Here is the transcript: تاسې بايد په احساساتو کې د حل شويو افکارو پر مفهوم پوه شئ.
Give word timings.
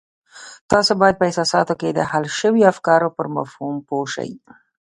تاسې 0.71 0.91
بايد 1.01 1.15
په 1.17 1.25
احساساتو 1.29 1.73
کې 1.79 1.89
د 1.93 1.99
حل 2.11 2.25
شويو 2.39 2.69
افکارو 2.73 3.13
پر 3.17 3.25
مفهوم 3.37 3.75
پوه 3.87 4.05
شئ. 4.13 4.31